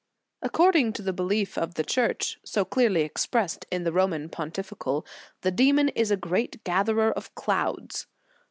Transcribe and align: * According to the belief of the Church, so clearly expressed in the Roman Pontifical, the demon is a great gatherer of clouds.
* 0.21 0.41
According 0.41 0.93
to 0.93 1.03
the 1.03 1.13
belief 1.13 1.59
of 1.59 1.75
the 1.75 1.83
Church, 1.83 2.39
so 2.43 2.65
clearly 2.65 3.01
expressed 3.03 3.67
in 3.69 3.83
the 3.83 3.91
Roman 3.91 4.29
Pontifical, 4.29 5.05
the 5.41 5.51
demon 5.51 5.89
is 5.89 6.09
a 6.09 6.17
great 6.17 6.63
gatherer 6.63 7.11
of 7.11 7.35
clouds. 7.35 8.07